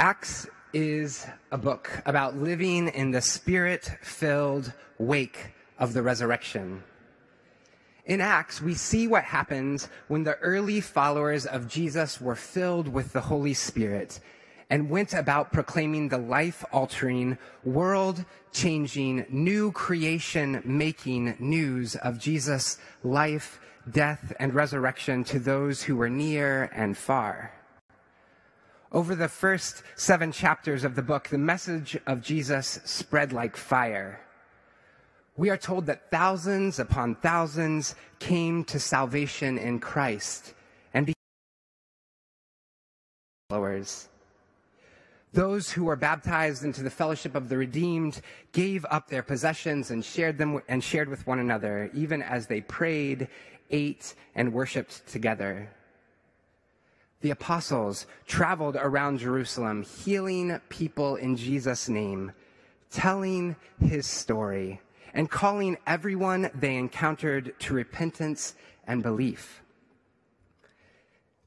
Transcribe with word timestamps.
Acts 0.00 0.48
is 0.72 1.24
a 1.52 1.58
book 1.58 1.88
about 2.04 2.36
living 2.36 2.88
in 2.88 3.12
the 3.12 3.20
spirit 3.20 3.88
filled 4.02 4.72
wake 4.98 5.52
of 5.78 5.92
the 5.92 6.02
resurrection. 6.02 6.82
In 8.04 8.20
Acts, 8.20 8.60
we 8.60 8.74
see 8.74 9.06
what 9.06 9.22
happens 9.22 9.88
when 10.08 10.24
the 10.24 10.34
early 10.38 10.80
followers 10.80 11.46
of 11.46 11.68
Jesus 11.68 12.20
were 12.20 12.34
filled 12.34 12.88
with 12.88 13.12
the 13.12 13.20
Holy 13.20 13.54
Spirit 13.54 14.18
and 14.68 14.90
went 14.90 15.14
about 15.14 15.52
proclaiming 15.52 16.08
the 16.08 16.18
life 16.18 16.64
altering, 16.72 17.38
world 17.62 18.24
changing, 18.52 19.26
new 19.28 19.70
creation 19.70 20.60
making 20.64 21.36
news 21.38 21.94
of 21.96 22.18
Jesus' 22.18 22.78
life, 23.04 23.60
death, 23.88 24.32
and 24.40 24.54
resurrection 24.54 25.22
to 25.22 25.38
those 25.38 25.84
who 25.84 25.94
were 25.94 26.10
near 26.10 26.68
and 26.74 26.98
far. 26.98 27.52
Over 28.94 29.16
the 29.16 29.28
first 29.28 29.82
seven 29.96 30.30
chapters 30.30 30.84
of 30.84 30.94
the 30.94 31.02
book, 31.02 31.26
the 31.26 31.36
message 31.36 31.98
of 32.06 32.22
Jesus 32.22 32.78
spread 32.84 33.32
like 33.32 33.56
fire. 33.56 34.20
We 35.36 35.50
are 35.50 35.56
told 35.56 35.86
that 35.86 36.12
thousands 36.12 36.78
upon 36.78 37.16
thousands 37.16 37.96
came 38.20 38.62
to 38.66 38.78
salvation 38.78 39.58
in 39.58 39.80
Christ 39.80 40.54
and 40.94 41.06
became 41.06 41.14
followers. 43.50 44.08
Those 45.32 45.72
who 45.72 45.86
were 45.86 45.96
baptized 45.96 46.64
into 46.64 46.84
the 46.84 46.88
fellowship 46.88 47.34
of 47.34 47.48
the 47.48 47.58
redeemed 47.58 48.20
gave 48.52 48.86
up 48.92 49.08
their 49.08 49.24
possessions 49.24 49.90
and 49.90 50.04
shared 50.04 50.38
them 50.38 50.62
and 50.68 50.84
shared 50.84 51.08
with 51.08 51.26
one 51.26 51.40
another, 51.40 51.90
even 51.94 52.22
as 52.22 52.46
they 52.46 52.60
prayed, 52.60 53.26
ate, 53.70 54.14
and 54.36 54.52
worshiped 54.52 55.04
together. 55.08 55.68
The 57.24 57.30
apostles 57.30 58.04
traveled 58.26 58.76
around 58.76 59.20
Jerusalem, 59.20 59.82
healing 59.82 60.60
people 60.68 61.16
in 61.16 61.38
Jesus' 61.38 61.88
name, 61.88 62.32
telling 62.90 63.56
his 63.80 64.06
story, 64.06 64.82
and 65.14 65.30
calling 65.30 65.78
everyone 65.86 66.50
they 66.54 66.76
encountered 66.76 67.58
to 67.60 67.72
repentance 67.72 68.56
and 68.86 69.02
belief. 69.02 69.62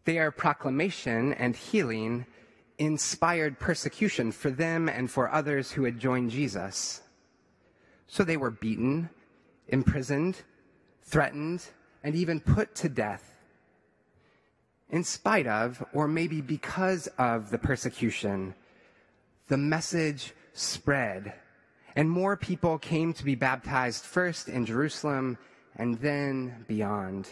Their 0.05 0.31
proclamation 0.31 1.33
and 1.33 1.55
healing 1.55 2.25
inspired 2.80 3.59
persecution 3.59 4.31
for 4.31 4.50
them 4.50 4.89
and 4.89 5.11
for 5.11 5.31
others 5.31 5.73
who 5.73 5.83
had 5.83 6.00
joined 6.00 6.31
Jesus. 6.31 7.03
So 8.08 8.23
they 8.23 8.38
were 8.38 8.50
beaten, 8.50 9.11
imprisoned, 9.67 10.42
threatened, 11.03 11.67
and 12.03 12.16
even 12.16 12.39
put 12.39 12.73
to 12.78 12.89
death. 12.89 13.36
In 14.89 15.03
spite 15.03 15.47
of, 15.47 15.83
or 15.93 16.07
maybe 16.07 16.39
because 16.39 17.07
of 17.17 17.49
the 17.49 17.57
persecution, 17.57 18.55
the 19.47 19.57
message 19.57 20.33
spread, 20.53 21.33
and 21.95 22.09
more 22.09 22.38
people 22.38 22.77
came 22.77 23.13
to 23.13 23.25
be 23.25 23.35
baptized 23.35 24.05
first 24.05 24.47
in 24.47 24.65
Jerusalem 24.65 25.38
and 25.75 25.99
then 25.99 26.63
beyond. 26.67 27.27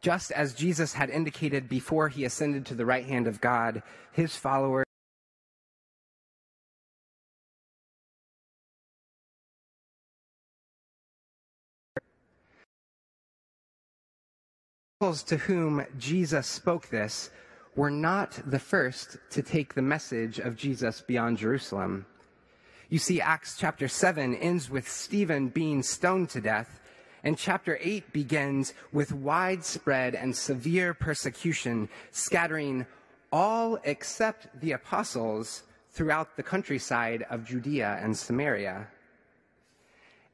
Just 0.00 0.32
as 0.32 0.54
Jesus 0.54 0.94
had 0.94 1.10
indicated 1.10 1.68
before 1.68 2.08
he 2.08 2.24
ascended 2.24 2.66
to 2.66 2.74
the 2.74 2.86
right 2.86 3.06
hand 3.06 3.26
of 3.26 3.40
God, 3.40 3.82
his 4.12 4.34
followers 4.34 4.85
to 14.98 15.36
whom 15.36 15.84
Jesus 15.98 16.46
spoke 16.46 16.88
this 16.88 17.28
were 17.74 17.90
not 17.90 18.40
the 18.46 18.58
first 18.58 19.18
to 19.28 19.42
take 19.42 19.74
the 19.74 19.82
message 19.82 20.38
of 20.38 20.56
Jesus 20.56 21.02
beyond 21.02 21.36
Jerusalem. 21.36 22.06
You 22.88 22.98
see, 22.98 23.20
Acts 23.20 23.58
chapter 23.58 23.88
7 23.88 24.34
ends 24.36 24.70
with 24.70 24.88
Stephen 24.88 25.48
being 25.48 25.82
stoned 25.82 26.30
to 26.30 26.40
death, 26.40 26.80
and 27.22 27.36
chapter 27.36 27.78
8 27.82 28.10
begins 28.14 28.72
with 28.90 29.12
widespread 29.12 30.14
and 30.14 30.34
severe 30.34 30.94
persecution, 30.94 31.90
scattering 32.10 32.86
all 33.30 33.78
except 33.84 34.48
the 34.62 34.72
apostles 34.72 35.64
throughout 35.90 36.38
the 36.38 36.42
countryside 36.42 37.26
of 37.28 37.44
Judea 37.44 37.98
and 38.02 38.16
Samaria. 38.16 38.88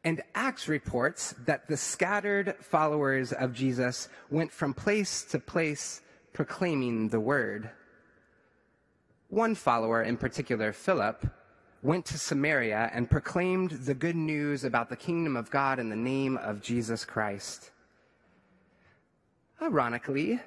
And 0.04 0.22
Acts 0.34 0.66
reports 0.66 1.34
that 1.46 1.68
the 1.68 1.76
scattered 1.76 2.56
followers 2.60 3.32
of 3.32 3.54
Jesus 3.54 4.08
went 4.30 4.50
from 4.50 4.74
place 4.74 5.22
to 5.24 5.38
place 5.38 6.00
proclaiming 6.32 7.08
the 7.08 7.20
word. 7.20 7.70
One 9.28 9.54
follower 9.54 10.02
in 10.02 10.16
particular, 10.16 10.72
Philip, 10.72 11.26
went 11.82 12.04
to 12.06 12.18
Samaria 12.18 12.91
and 12.92 13.10
proclaimed 13.10 13.70
the 13.70 13.94
good 13.94 14.16
news 14.16 14.64
about 14.64 14.88
the 14.88 14.96
kingdom 14.96 15.36
of 15.36 15.50
God 15.50 15.78
in 15.78 15.88
the 15.88 15.96
name 15.96 16.36
of 16.36 16.62
Jesus 16.62 17.04
Christ. 17.04 17.70
Ironically, 19.60 20.41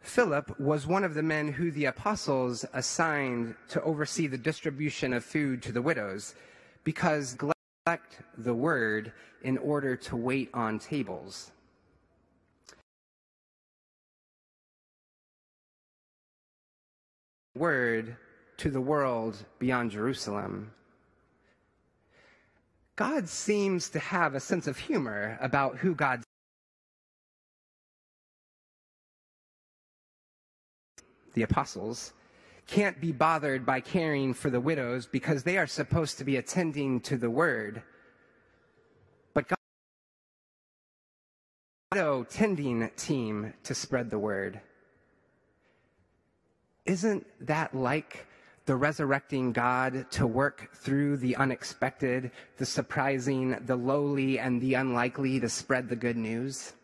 Philip 0.00 0.58
was 0.58 0.86
one 0.86 1.04
of 1.04 1.14
the 1.14 1.22
men 1.22 1.52
who 1.52 1.70
the 1.70 1.84
apostles 1.84 2.64
assigned 2.72 3.54
to 3.68 3.82
oversee 3.82 4.26
the 4.26 4.38
distribution 4.38 5.12
of 5.12 5.24
food 5.24 5.62
to 5.62 5.72
the 5.72 5.82
widows 5.82 6.34
because 6.84 7.34
the 8.36 8.54
word 8.54 9.12
in 9.42 9.56
order 9.58 9.96
to 9.96 10.16
wait 10.16 10.50
on 10.52 10.78
tables. 10.78 11.52
Word 17.54 18.16
to 18.58 18.70
the 18.70 18.80
world 18.80 19.44
beyond 19.58 19.90
Jerusalem. 19.90 20.72
God 22.96 23.28
seems 23.28 23.88
to 23.90 23.98
have 23.98 24.34
a 24.34 24.40
sense 24.40 24.66
of 24.66 24.76
humor 24.76 25.38
about 25.40 25.78
who 25.78 25.94
God 25.94 26.22
the 31.34 31.42
apostles 31.42 32.12
can't 32.68 33.00
be 33.00 33.12
bothered 33.12 33.66
by 33.66 33.80
caring 33.80 34.34
for 34.34 34.50
the 34.50 34.60
widows 34.60 35.06
because 35.06 35.42
they 35.42 35.56
are 35.56 35.66
supposed 35.66 36.18
to 36.18 36.24
be 36.24 36.36
attending 36.36 37.00
to 37.00 37.16
the 37.16 37.30
word. 37.30 37.82
But 39.32 39.48
God 39.48 39.56
widow 41.92 42.24
tending 42.24 42.90
team 42.96 43.54
to 43.64 43.74
spread 43.74 44.10
the 44.10 44.18
word. 44.18 44.60
Isn't 46.84 47.26
that 47.46 47.74
like 47.74 48.26
the 48.66 48.76
resurrecting 48.76 49.52
God 49.52 50.10
to 50.10 50.26
work 50.26 50.68
through 50.74 51.16
the 51.16 51.36
unexpected, 51.36 52.30
the 52.58 52.66
surprising, 52.66 53.56
the 53.64 53.76
lowly, 53.76 54.38
and 54.38 54.60
the 54.60 54.74
unlikely 54.74 55.40
to 55.40 55.48
spread 55.48 55.88
the 55.88 55.96
good 55.96 56.18
news? 56.18 56.74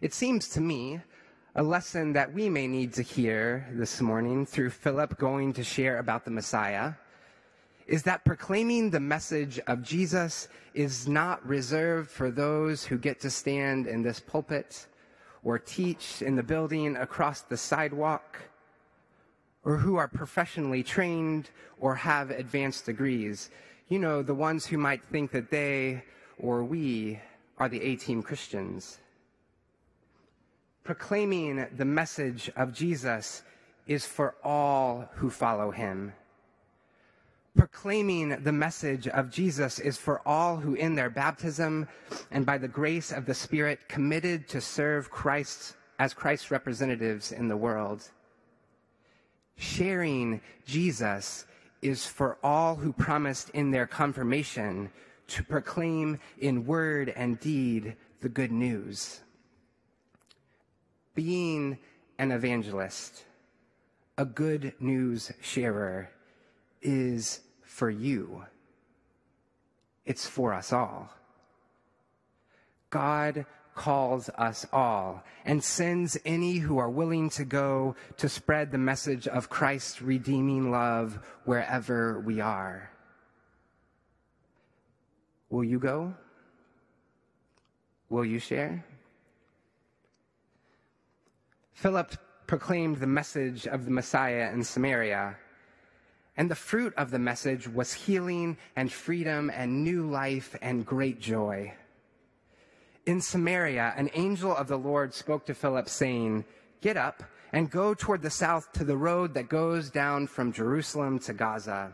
It 0.00 0.12
seems 0.12 0.48
to 0.50 0.60
me 0.60 1.00
a 1.54 1.62
lesson 1.62 2.14
that 2.14 2.32
we 2.32 2.48
may 2.48 2.66
need 2.66 2.94
to 2.94 3.02
hear 3.02 3.68
this 3.72 4.00
morning 4.00 4.46
through 4.46 4.70
Philip 4.70 5.18
going 5.18 5.52
to 5.52 5.62
share 5.62 5.98
about 5.98 6.24
the 6.24 6.30
Messiah 6.30 6.94
is 7.86 8.02
that 8.04 8.24
proclaiming 8.24 8.88
the 8.88 9.00
message 9.00 9.60
of 9.66 9.82
Jesus 9.82 10.48
is 10.72 11.06
not 11.06 11.46
reserved 11.46 12.10
for 12.10 12.30
those 12.30 12.86
who 12.86 12.96
get 12.96 13.20
to 13.20 13.28
stand 13.28 13.86
in 13.86 14.02
this 14.02 14.18
pulpit 14.18 14.86
or 15.44 15.58
teach 15.58 16.22
in 16.22 16.36
the 16.36 16.42
building 16.42 16.96
across 16.96 17.42
the 17.42 17.56
sidewalk 17.58 18.38
or 19.62 19.76
who 19.76 19.96
are 19.96 20.08
professionally 20.08 20.82
trained 20.82 21.50
or 21.78 21.94
have 21.94 22.30
advanced 22.30 22.86
degrees. 22.86 23.50
You 23.88 23.98
know, 23.98 24.22
the 24.22 24.34
ones 24.34 24.64
who 24.64 24.78
might 24.78 25.04
think 25.04 25.32
that 25.32 25.50
they 25.50 26.02
or 26.38 26.64
we 26.64 27.20
are 27.58 27.68
the 27.68 27.82
A 27.82 27.96
team 27.96 28.22
Christians. 28.22 29.00
Proclaiming 30.84 31.66
the 31.76 31.84
message 31.84 32.50
of 32.56 32.72
Jesus 32.72 33.44
is 33.86 34.04
for 34.04 34.34
all 34.42 35.08
who 35.14 35.30
follow 35.30 35.70
him. 35.70 36.12
Proclaiming 37.56 38.42
the 38.42 38.52
message 38.52 39.06
of 39.06 39.30
Jesus 39.30 39.78
is 39.78 39.96
for 39.96 40.26
all 40.26 40.56
who, 40.56 40.74
in 40.74 40.94
their 40.94 41.10
baptism 41.10 41.86
and 42.30 42.44
by 42.44 42.58
the 42.58 42.66
grace 42.66 43.12
of 43.12 43.26
the 43.26 43.34
Spirit, 43.34 43.88
committed 43.88 44.48
to 44.48 44.60
serve 44.60 45.10
Christ 45.10 45.76
as 45.98 46.14
Christ's 46.14 46.50
representatives 46.50 47.30
in 47.30 47.46
the 47.46 47.56
world. 47.56 48.10
Sharing 49.56 50.40
Jesus 50.64 51.46
is 51.82 52.06
for 52.06 52.38
all 52.42 52.74
who 52.74 52.92
promised 52.92 53.50
in 53.50 53.70
their 53.70 53.86
confirmation 53.86 54.90
to 55.28 55.44
proclaim 55.44 56.18
in 56.38 56.66
word 56.66 57.12
and 57.14 57.38
deed 57.38 57.94
the 58.20 58.28
good 58.28 58.50
news. 58.50 59.20
Being 61.14 61.78
an 62.18 62.32
evangelist, 62.32 63.24
a 64.16 64.24
good 64.24 64.74
news 64.80 65.32
sharer, 65.40 66.10
is 66.80 67.40
for 67.62 67.90
you. 67.90 68.44
It's 70.04 70.26
for 70.26 70.52
us 70.52 70.72
all. 70.72 71.10
God 72.90 73.46
calls 73.74 74.28
us 74.36 74.66
all 74.72 75.24
and 75.44 75.62
sends 75.64 76.18
any 76.24 76.58
who 76.58 76.78
are 76.78 76.90
willing 76.90 77.30
to 77.30 77.44
go 77.44 77.96
to 78.18 78.28
spread 78.28 78.70
the 78.70 78.78
message 78.78 79.26
of 79.26 79.48
Christ's 79.48 80.02
redeeming 80.02 80.70
love 80.70 81.18
wherever 81.44 82.20
we 82.20 82.40
are. 82.40 82.90
Will 85.48 85.64
you 85.64 85.78
go? 85.78 86.14
Will 88.08 88.24
you 88.24 88.38
share? 88.38 88.84
Philip 91.82 92.14
proclaimed 92.46 92.98
the 92.98 93.08
message 93.08 93.66
of 93.66 93.84
the 93.84 93.90
Messiah 93.90 94.52
in 94.52 94.62
Samaria. 94.62 95.36
And 96.36 96.48
the 96.48 96.54
fruit 96.54 96.94
of 96.96 97.10
the 97.10 97.18
message 97.18 97.66
was 97.66 97.92
healing 97.92 98.56
and 98.76 98.92
freedom 98.92 99.50
and 99.52 99.82
new 99.82 100.08
life 100.08 100.54
and 100.62 100.86
great 100.86 101.20
joy. 101.20 101.74
In 103.04 103.20
Samaria, 103.20 103.94
an 103.96 104.10
angel 104.14 104.54
of 104.54 104.68
the 104.68 104.78
Lord 104.78 105.12
spoke 105.12 105.44
to 105.46 105.54
Philip, 105.54 105.88
saying, 105.88 106.44
Get 106.82 106.96
up 106.96 107.24
and 107.52 107.68
go 107.68 107.94
toward 107.94 108.22
the 108.22 108.30
south 108.30 108.70
to 108.74 108.84
the 108.84 108.96
road 108.96 109.34
that 109.34 109.48
goes 109.48 109.90
down 109.90 110.28
from 110.28 110.52
Jerusalem 110.52 111.18
to 111.18 111.32
Gaza. 111.32 111.90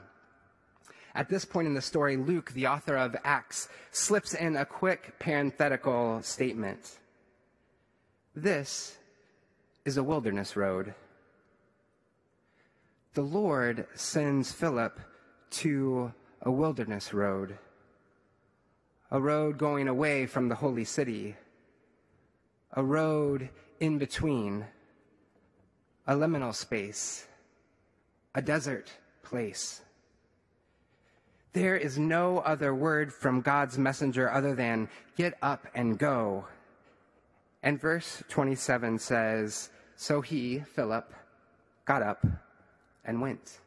At 1.14 1.30
this 1.30 1.46
point 1.46 1.66
in 1.66 1.72
the 1.72 1.80
story, 1.80 2.18
Luke, 2.18 2.52
the 2.52 2.66
author 2.66 2.98
of 2.98 3.16
Acts, 3.24 3.70
slips 3.90 4.34
in 4.34 4.54
a 4.54 4.66
quick 4.66 5.18
parenthetical 5.18 6.20
statement. 6.22 6.98
This 8.36 8.97
is 9.88 9.96
a 9.96 10.02
wilderness 10.02 10.54
road. 10.54 10.92
The 13.14 13.22
Lord 13.22 13.86
sends 13.94 14.52
Philip 14.52 15.00
to 15.62 16.12
a 16.42 16.50
wilderness 16.50 17.14
road, 17.14 17.56
a 19.10 19.18
road 19.18 19.56
going 19.56 19.88
away 19.88 20.26
from 20.26 20.50
the 20.50 20.56
holy 20.56 20.84
city, 20.84 21.36
a 22.74 22.84
road 22.84 23.48
in 23.80 23.96
between, 23.96 24.66
a 26.06 26.12
liminal 26.12 26.54
space, 26.54 27.26
a 28.34 28.42
desert 28.42 28.92
place. 29.22 29.80
There 31.54 31.78
is 31.78 31.98
no 31.98 32.40
other 32.40 32.74
word 32.74 33.10
from 33.10 33.40
God's 33.40 33.78
messenger 33.78 34.30
other 34.30 34.54
than 34.54 34.90
get 35.16 35.32
up 35.40 35.66
and 35.74 35.98
go. 35.98 36.44
And 37.62 37.80
verse 37.80 38.22
27 38.28 38.98
says, 38.98 39.70
so 39.98 40.20
he, 40.20 40.60
Philip, 40.60 41.12
got 41.84 42.02
up 42.02 42.24
and 43.04 43.20
went. 43.20 43.58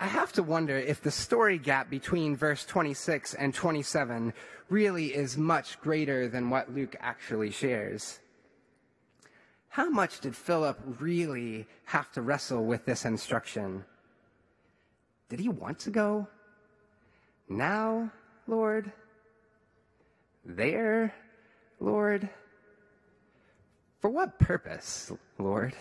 I 0.00 0.06
have 0.06 0.32
to 0.32 0.42
wonder 0.42 0.74
if 0.74 1.02
the 1.02 1.10
story 1.10 1.58
gap 1.58 1.90
between 1.90 2.34
verse 2.34 2.64
26 2.64 3.34
and 3.34 3.52
27 3.52 4.32
really 4.70 5.14
is 5.14 5.36
much 5.36 5.78
greater 5.82 6.28
than 6.28 6.48
what 6.48 6.74
Luke 6.74 6.96
actually 6.98 7.50
shares. 7.50 8.20
How 9.68 9.90
much 9.90 10.20
did 10.20 10.34
Philip 10.34 10.80
really 10.98 11.66
have 11.84 12.10
to 12.12 12.22
wrestle 12.22 12.64
with 12.64 12.86
this 12.86 13.04
instruction? 13.04 13.84
Did 15.28 15.40
he 15.40 15.50
want 15.50 15.78
to 15.80 15.90
go? 15.90 16.26
Now, 17.50 18.10
Lord? 18.46 18.90
There, 20.42 21.12
Lord? 21.80 22.30
For 24.04 24.10
what 24.10 24.38
purpose, 24.38 25.10
Lord? 25.38 25.72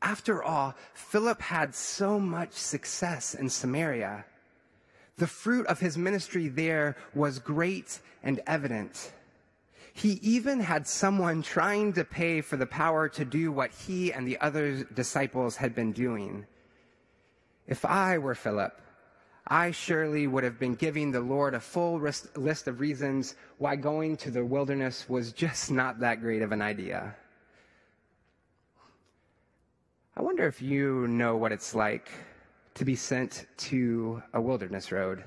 After 0.00 0.44
all, 0.44 0.76
Philip 0.94 1.40
had 1.40 1.74
so 1.74 2.20
much 2.20 2.52
success 2.52 3.34
in 3.34 3.50
Samaria. 3.50 4.24
The 5.16 5.26
fruit 5.26 5.66
of 5.66 5.80
his 5.80 5.98
ministry 5.98 6.46
there 6.46 6.94
was 7.16 7.40
great 7.40 7.98
and 8.22 8.40
evident. 8.46 9.12
He 9.92 10.20
even 10.22 10.60
had 10.60 10.86
someone 10.86 11.42
trying 11.42 11.94
to 11.94 12.04
pay 12.04 12.42
for 12.42 12.56
the 12.56 12.64
power 12.64 13.08
to 13.08 13.24
do 13.24 13.50
what 13.50 13.72
he 13.72 14.12
and 14.12 14.24
the 14.24 14.38
other 14.38 14.84
disciples 14.84 15.56
had 15.56 15.74
been 15.74 15.90
doing. 15.90 16.46
If 17.66 17.84
I 17.84 18.18
were 18.18 18.36
Philip, 18.36 18.80
I 19.48 19.70
surely 19.70 20.26
would 20.26 20.42
have 20.42 20.58
been 20.58 20.74
giving 20.74 21.12
the 21.12 21.20
Lord 21.20 21.54
a 21.54 21.60
full 21.60 22.00
list 22.00 22.66
of 22.66 22.80
reasons 22.80 23.36
why 23.58 23.76
going 23.76 24.16
to 24.18 24.30
the 24.32 24.44
wilderness 24.44 25.08
was 25.08 25.32
just 25.32 25.70
not 25.70 26.00
that 26.00 26.20
great 26.20 26.42
of 26.42 26.50
an 26.50 26.60
idea. 26.60 27.14
I 30.16 30.22
wonder 30.22 30.46
if 30.46 30.60
you 30.60 31.06
know 31.06 31.36
what 31.36 31.52
it's 31.52 31.74
like 31.74 32.10
to 32.74 32.84
be 32.84 32.96
sent 32.96 33.46
to 33.58 34.20
a 34.34 34.40
wilderness 34.40 34.90
road, 34.90 35.22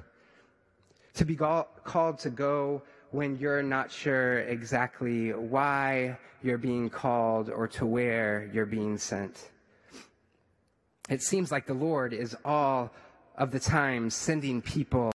to 1.13 1.23
be 1.23 1.37
called 1.37 2.19
to 2.19 2.29
go 2.29 2.81
when 3.11 3.37
you're 3.37 3.63
not 3.63 3.89
sure 3.89 4.39
exactly 4.39 5.31
why 5.31 6.17
you're 6.43 6.57
being 6.57 6.89
called 6.89 7.49
or 7.49 7.67
to 7.69 7.85
where 7.85 8.49
you're 8.53 8.65
being 8.65 8.97
sent. 8.97 9.51
It 11.09 11.21
seems 11.21 11.51
like 11.51 11.65
the 11.65 11.73
Lord 11.73 12.13
is 12.13 12.35
all 12.43 12.91
of 13.39 13.51
the 13.51 13.59
time 13.59 14.09
sending 14.09 14.61
people 14.61 15.11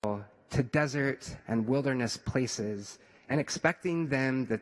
to 0.51 0.63
desert 0.63 1.35
and 1.47 1.67
wilderness 1.67 2.15
places 2.15 2.99
and 3.29 3.39
expecting 3.39 4.07
them 4.07 4.45
that 4.45 4.61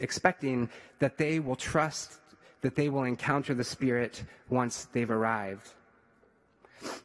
expecting 0.00 0.68
that 1.00 1.16
they 1.16 1.40
will 1.40 1.56
trust 1.56 2.20
that 2.60 2.76
they 2.76 2.88
will 2.88 3.04
encounter 3.04 3.54
the 3.54 3.64
spirit 3.64 4.22
once 4.48 4.86
they've 4.92 5.10
arrived. 5.10 5.70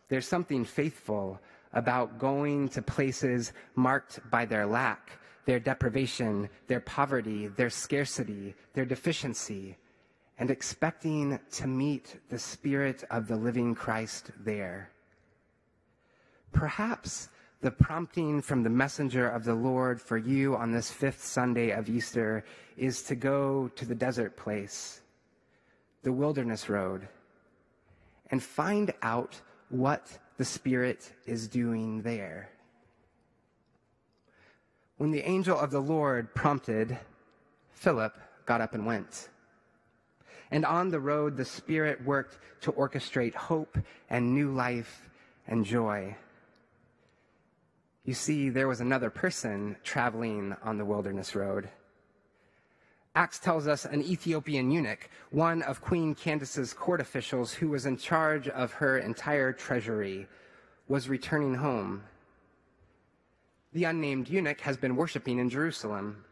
There's 0.09 0.27
something 0.27 0.65
faithful 0.65 1.39
about 1.71 2.19
going 2.19 2.69
to 2.69 2.81
places 2.81 3.53
marked 3.75 4.19
by 4.29 4.45
their 4.45 4.65
lack 4.65 5.19
their 5.45 5.59
deprivation 5.59 6.49
their 6.67 6.79
poverty 6.81 7.47
their 7.47 7.69
scarcity 7.69 8.53
their 8.73 8.85
deficiency 8.85 9.75
and 10.37 10.51
expecting 10.51 11.39
to 11.51 11.67
meet 11.67 12.17
the 12.29 12.39
spirit 12.39 13.03
of 13.09 13.27
the 13.27 13.35
living 13.35 13.73
Christ 13.73 14.31
there 14.39 14.92
Perhaps 16.53 17.29
the 17.61 17.71
prompting 17.71 18.41
from 18.41 18.63
the 18.63 18.69
messenger 18.69 19.27
of 19.27 19.43
the 19.43 19.53
Lord 19.53 19.99
for 19.99 20.17
you 20.17 20.55
on 20.55 20.71
this 20.71 20.91
fifth 20.91 21.23
Sunday 21.23 21.71
of 21.71 21.89
Easter 21.89 22.45
is 22.77 23.03
to 23.03 23.15
go 23.15 23.69
to 23.75 23.85
the 23.85 23.95
desert 23.95 24.37
place, 24.37 25.01
the 26.03 26.11
wilderness 26.11 26.69
road, 26.69 27.07
and 28.31 28.41
find 28.41 28.93
out 29.01 29.39
what 29.69 30.17
the 30.37 30.45
Spirit 30.45 31.11
is 31.25 31.47
doing 31.47 32.01
there. 32.01 32.49
When 34.97 35.11
the 35.11 35.27
angel 35.27 35.57
of 35.57 35.71
the 35.71 35.81
Lord 35.81 36.33
prompted, 36.35 36.97
Philip 37.71 38.15
got 38.45 38.61
up 38.61 38.73
and 38.73 38.85
went. 38.85 39.29
And 40.51 40.65
on 40.65 40.89
the 40.89 40.99
road, 40.99 41.35
the 41.35 41.45
Spirit 41.45 42.03
worked 42.05 42.37
to 42.61 42.71
orchestrate 42.73 43.33
hope 43.33 43.77
and 44.09 44.35
new 44.35 44.51
life 44.51 45.09
and 45.47 45.65
joy. 45.65 46.15
You 48.05 48.13
see, 48.13 48.49
there 48.49 48.67
was 48.67 48.81
another 48.81 49.09
person 49.09 49.77
traveling 49.83 50.55
on 50.61 50.77
the 50.77 50.83
wilderness 50.83 51.35
road. 51.35 51.69
Acts 53.15 53.39
tells 53.39 53.65
us 53.65 53.85
an 53.85 54.01
Ethiopian 54.01 54.71
eunuch, 54.71 55.09
one 55.29 55.61
of 55.61 55.79
Queen 55.79 56.13
Candace's 56.13 56.73
court 56.73 56.99
officials 56.99 57.53
who 57.53 57.69
was 57.69 57.85
in 57.85 57.95
charge 57.95 58.49
of 58.49 58.73
her 58.73 58.97
entire 58.97 59.53
treasury, 59.53 60.27
was 60.89 61.07
returning 61.07 61.55
home. 61.55 62.03
The 63.71 63.85
unnamed 63.85 64.27
eunuch 64.27 64.59
has 64.61 64.75
been 64.75 64.97
worshiping 64.97 65.39
in 65.39 65.49
Jerusalem. 65.49 66.25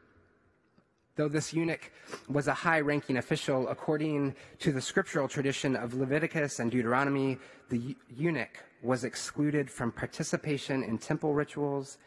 Though 1.16 1.30
this 1.30 1.54
eunuch 1.54 1.92
was 2.28 2.48
a 2.48 2.54
high 2.54 2.82
ranking 2.82 3.18
official, 3.18 3.70
according 3.70 4.36
to 4.60 4.74
the 4.74 4.82
scriptural 4.82 5.28
tradition 5.30 5.78
of 5.78 5.94
Leviticus 5.94 6.60
and 6.60 6.70
Deuteronomy, 6.70 7.38
the 7.70 7.96
eunuch 8.10 8.58
was 8.82 9.04
excluded 9.04 9.70
from 9.70 9.92
participation 9.92 10.84
in 10.84 10.98
temple 10.98 11.34
rituals 11.34 11.98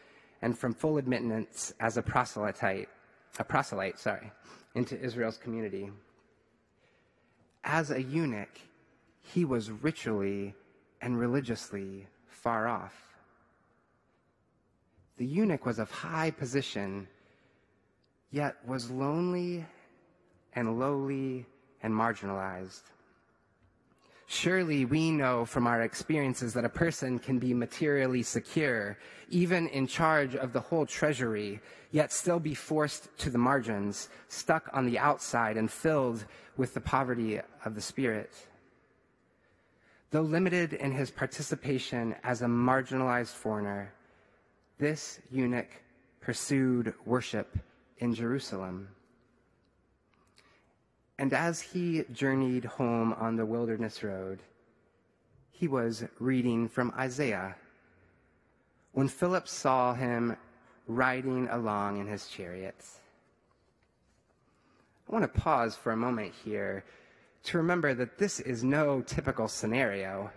and 0.42 0.58
from 0.58 0.74
full 0.74 0.98
admittance 0.98 1.72
as 1.80 1.96
a 1.96 2.02
proselyte, 2.02 2.88
a 3.38 3.44
proselyte, 3.44 3.98
sorry, 3.98 4.30
into 4.74 5.00
Israel's 5.00 5.36
community. 5.38 5.90
As 7.62 7.90
a 7.90 8.02
eunuch, 8.02 8.58
he 9.22 9.44
was 9.44 9.70
ritually 9.70 10.54
and 11.00 11.18
religiously 11.18 12.06
far 12.26 12.66
off. 12.66 12.94
The 15.16 15.24
eunuch 15.24 15.64
was 15.64 15.78
of 15.78 15.90
high 15.90 16.30
position, 16.30 17.06
yet 18.30 18.56
was 18.66 18.90
lonely 18.90 19.64
and 20.54 20.78
lowly 20.78 21.46
and 21.82 21.94
marginalized. 21.94 22.82
Surely 24.34 24.84
we 24.84 25.12
know 25.12 25.44
from 25.44 25.64
our 25.64 25.82
experiences 25.82 26.52
that 26.54 26.64
a 26.64 26.68
person 26.68 27.20
can 27.20 27.38
be 27.38 27.54
materially 27.54 28.20
secure, 28.20 28.98
even 29.30 29.68
in 29.68 29.86
charge 29.86 30.34
of 30.34 30.52
the 30.52 30.58
whole 30.58 30.84
treasury, 30.84 31.60
yet 31.92 32.12
still 32.12 32.40
be 32.40 32.52
forced 32.52 33.16
to 33.16 33.30
the 33.30 33.38
margins, 33.38 34.08
stuck 34.26 34.68
on 34.72 34.86
the 34.86 34.98
outside 34.98 35.56
and 35.56 35.70
filled 35.70 36.24
with 36.56 36.74
the 36.74 36.80
poverty 36.80 37.40
of 37.64 37.76
the 37.76 37.80
spirit. 37.80 38.34
Though 40.10 40.22
limited 40.22 40.72
in 40.72 40.90
his 40.90 41.12
participation 41.12 42.16
as 42.24 42.42
a 42.42 42.46
marginalized 42.46 43.34
foreigner, 43.34 43.94
this 44.78 45.20
eunuch 45.30 45.70
pursued 46.20 46.92
worship 47.06 47.56
in 47.98 48.12
Jerusalem. 48.12 48.88
And 51.18 51.32
as 51.32 51.60
he 51.60 52.04
journeyed 52.12 52.64
home 52.64 53.12
on 53.14 53.36
the 53.36 53.46
wilderness 53.46 54.02
road, 54.02 54.40
he 55.50 55.68
was 55.68 56.04
reading 56.18 56.68
from 56.68 56.92
Isaiah 56.98 57.54
when 58.92 59.08
Philip 59.08 59.46
saw 59.46 59.94
him 59.94 60.36
riding 60.86 61.48
along 61.48 61.98
in 62.00 62.06
his 62.06 62.28
chariot. 62.28 62.76
I 65.08 65.12
want 65.12 65.22
to 65.22 65.40
pause 65.40 65.76
for 65.76 65.92
a 65.92 65.96
moment 65.96 66.32
here 66.44 66.84
to 67.44 67.58
remember 67.58 67.94
that 67.94 68.18
this 68.18 68.40
is 68.40 68.64
no 68.64 69.02
typical 69.02 69.48
scenario. 69.48 70.30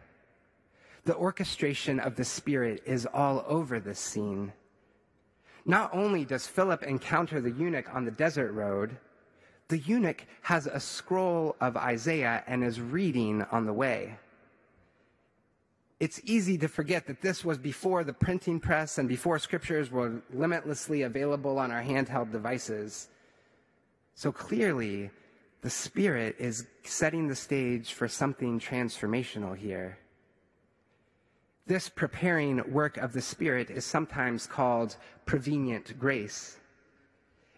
The 1.06 1.16
orchestration 1.16 2.00
of 2.00 2.16
the 2.16 2.26
Spirit 2.26 2.84
is 2.86 3.06
all 3.06 3.46
over 3.48 3.80
this 3.80 4.00
scene. 4.00 4.52
Not 5.66 5.90
only 5.94 6.26
does 6.26 6.48
Philip 6.48 6.84
encounter 6.84 7.42
the 7.42 7.52
eunuch 7.52 7.94
on 7.94 8.06
the 8.06 8.12
desert 8.12 8.52
road, 8.52 8.98
the 9.70 9.80
eunuch 9.80 10.26
has 10.44 10.68
a 10.68 10.80
scroll 10.80 11.56
of 11.60 11.76
Isaiah 11.76 12.44
and 12.48 12.64
is 12.64 12.80
reading 12.80 13.44
on 13.52 13.66
the 13.66 13.74
way. 13.74 14.18
It's 16.00 16.22
easy 16.26 16.58
to 16.60 16.68
forget 16.68 17.08
that 17.08 17.22
this 17.22 17.44
was 17.44 17.58
before 17.58 18.04
the 18.04 18.14
printing 18.14 18.60
press 18.60 18.98
and 18.98 19.10
before 19.10 19.40
scriptures 19.40 19.90
were 19.90 20.22
limitlessly 20.32 21.02
available 21.02 21.58
on 21.58 21.72
our 21.72 21.82
handheld 21.82 22.32
devices. 22.32 23.10
So 24.14 24.32
clearly, 24.32 25.10
the 25.62 25.70
Spirit 25.72 26.36
is 26.38 26.68
setting 26.84 27.28
the 27.28 27.36
stage 27.36 27.94
for 27.94 28.08
something 28.08 28.60
transformational 28.60 29.58
here. 29.58 29.98
This 31.66 31.90
preparing 31.90 32.72
work 32.72 32.98
of 32.98 33.12
the 33.12 33.22
Spirit 33.22 33.70
is 33.72 33.84
sometimes 33.84 34.46
called 34.46 34.96
prevenient 35.26 36.00
grace. 36.00 36.58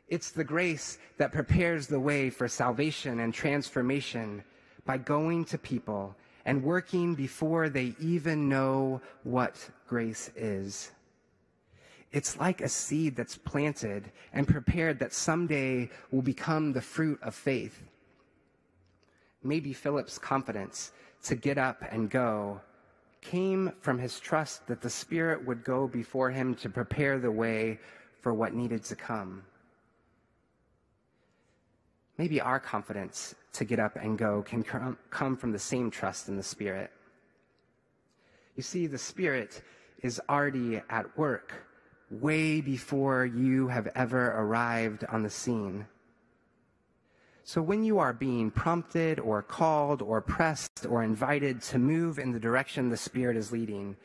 It's 0.10 0.32
the 0.32 0.44
grace 0.44 0.98
that 1.18 1.32
prepares 1.32 1.86
the 1.86 2.00
way 2.00 2.32
for 2.32 2.48
salvation 2.48 3.20
and 3.20 3.32
transformation 3.32 4.44
by 4.86 4.98
going 4.98 5.46
to 5.46 5.58
people 5.60 6.16
and 6.46 6.64
working 6.64 7.14
before 7.14 7.70
they 7.70 7.94
even 8.00 8.50
know 8.50 9.02
what 9.24 9.70
grace 9.88 10.32
is. 10.36 10.92
It's 12.12 12.40
like 12.40 12.62
a 12.62 12.70
seed 12.70 13.16
that's 13.16 13.38
planted 13.38 14.12
and 14.34 14.48
prepared 14.48 14.98
that 14.98 15.14
someday 15.14 15.92
will 16.12 16.24
become 16.24 16.74
the 16.74 16.82
fruit 16.82 17.20
of 17.22 17.36
faith. 17.36 17.84
Maybe 19.44 19.74
Philip's 19.74 20.18
confidence 20.18 20.92
to 21.26 21.36
get 21.36 21.60
up 21.60 21.84
and 21.92 22.10
go 22.10 22.62
came 23.22 23.74
from 23.82 24.00
his 24.00 24.20
trust 24.20 24.66
that 24.68 24.82
the 24.82 24.90
Spirit 24.90 25.46
would 25.46 25.64
go 25.64 25.88
before 25.88 26.32
him 26.32 26.56
to 26.56 26.70
prepare 26.70 27.20
the 27.20 27.30
way 27.30 27.80
for 28.22 28.34
what 28.34 28.56
needed 28.56 28.84
to 28.86 28.96
come. 28.96 29.44
Maybe 32.20 32.42
our 32.42 32.60
confidence 32.60 33.34
to 33.54 33.64
get 33.64 33.80
up 33.80 33.96
and 33.96 34.18
go 34.18 34.42
can 34.42 34.62
come 35.10 35.38
from 35.38 35.54
the 35.54 35.58
same 35.58 35.90
trust 35.90 36.28
in 36.28 36.36
the 36.36 36.44
Spirit. 36.44 36.92
You 38.58 38.62
see, 38.62 38.88
the 38.88 38.98
Spirit 38.98 39.64
is 40.04 40.20
already 40.28 40.82
at 40.90 41.18
work 41.18 41.54
way 42.12 42.60
before 42.60 43.26
you 43.26 43.70
have 43.70 43.88
ever 43.96 44.32
arrived 44.32 45.06
on 45.06 45.24
the 45.24 45.30
scene. 45.30 45.86
So 47.46 47.62
when 47.62 47.86
you 47.86 48.00
are 48.00 48.12
being 48.12 48.52
prompted 48.52 49.22
or 49.22 49.42
called 49.42 50.02
or 50.02 50.20
pressed 50.20 50.86
or 50.90 51.04
invited 51.04 51.62
to 51.72 51.80
move 51.80 52.20
in 52.20 52.34
the 52.34 52.40
direction 52.40 52.90
the 52.90 52.98
Spirit 52.98 53.38
is 53.38 53.54
leading, 53.54 53.96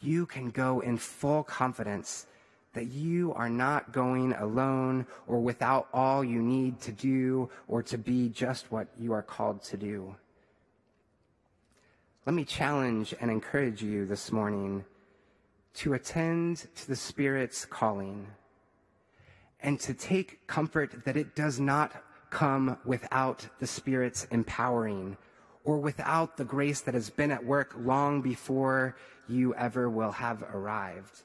you 0.00 0.24
can 0.24 0.48
go 0.48 0.80
in 0.80 0.96
full 0.96 1.42
confidence 1.42 2.26
that 2.74 2.86
you 2.86 3.32
are 3.34 3.48
not 3.48 3.92
going 3.92 4.32
alone 4.34 5.06
or 5.26 5.40
without 5.40 5.88
all 5.92 6.22
you 6.22 6.42
need 6.42 6.80
to 6.80 6.92
do 6.92 7.48
or 7.66 7.82
to 7.82 7.96
be 7.96 8.28
just 8.28 8.70
what 8.70 8.88
you 8.98 9.12
are 9.12 9.22
called 9.22 9.62
to 9.62 9.76
do. 9.76 10.14
Let 12.26 12.34
me 12.34 12.44
challenge 12.44 13.14
and 13.20 13.30
encourage 13.30 13.82
you 13.82 14.06
this 14.06 14.32
morning 14.32 14.84
to 15.74 15.94
attend 15.94 16.66
to 16.76 16.88
the 16.88 16.96
Spirit's 16.96 17.64
calling 17.64 18.26
and 19.60 19.78
to 19.80 19.94
take 19.94 20.46
comfort 20.46 21.04
that 21.04 21.16
it 21.16 21.34
does 21.34 21.60
not 21.60 21.92
come 22.30 22.78
without 22.84 23.46
the 23.60 23.66
Spirit's 23.66 24.24
empowering 24.30 25.16
or 25.64 25.78
without 25.78 26.36
the 26.36 26.44
grace 26.44 26.80
that 26.82 26.94
has 26.94 27.10
been 27.10 27.30
at 27.30 27.44
work 27.44 27.74
long 27.78 28.20
before 28.20 28.96
you 29.28 29.54
ever 29.54 29.88
will 29.88 30.12
have 30.12 30.42
arrived. 30.42 31.22